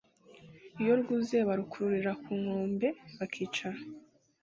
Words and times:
iyo 0.81 0.93
rwuzuye 1.01 1.41
barukururira 1.49 2.11
ku 2.23 2.31
nkombe 2.41 2.87
bakicara 3.17 3.79